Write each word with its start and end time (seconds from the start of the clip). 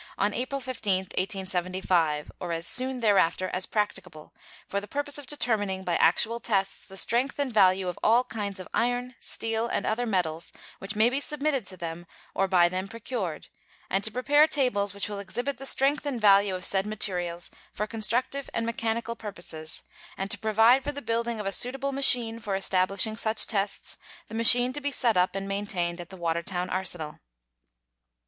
on 0.17 0.33
April 0.33 0.59
15, 0.59 1.09
1875, 1.15 2.31
or 2.39 2.51
as 2.53 2.65
soon 2.65 3.01
thereafter 3.01 3.49
as 3.49 3.67
practicable, 3.67 4.33
for 4.67 4.81
the 4.81 4.87
purpose 4.87 5.19
of 5.19 5.27
determining 5.27 5.83
by 5.83 5.95
actual 5.97 6.39
tests 6.39 6.83
the 6.83 6.97
strength 6.97 7.37
and 7.37 7.53
value 7.53 7.87
of 7.87 7.99
all 8.03 8.23
kinds 8.23 8.59
of 8.59 8.67
iron, 8.73 9.13
steel, 9.19 9.67
and 9.67 9.85
other 9.85 10.07
metals 10.07 10.51
which 10.79 10.95
may 10.95 11.07
be 11.07 11.19
submitted 11.19 11.67
to 11.67 11.77
them 11.77 12.07
or 12.33 12.47
by 12.47 12.67
them 12.67 12.87
procured, 12.87 13.49
and 13.91 14.03
to 14.03 14.09
prepare 14.11 14.47
tables 14.47 14.91
which 14.95 15.07
will 15.07 15.19
exhibit 15.19 15.59
the 15.59 15.67
strength 15.67 16.03
and 16.03 16.19
value 16.19 16.55
of 16.55 16.65
said 16.65 16.87
materials 16.87 17.51
for 17.71 17.85
constructive 17.85 18.49
and 18.55 18.65
mechanical 18.65 19.15
purposes, 19.15 19.83
and 20.17 20.31
to 20.31 20.39
provide 20.39 20.83
for 20.83 20.91
the 20.91 20.99
building 20.99 21.39
of 21.39 21.45
a 21.45 21.51
suitable 21.51 21.91
machine 21.91 22.39
for 22.39 22.55
establishing 22.55 23.15
such 23.15 23.45
tests, 23.45 23.97
the 24.29 24.33
machine 24.33 24.73
to 24.73 24.81
be 24.81 24.89
set 24.89 25.15
up 25.15 25.35
and 25.35 25.47
maintained 25.47 26.01
at 26.01 26.09
the 26.09 26.17
Watertown 26.17 26.71
Arsenal. 26.71 27.19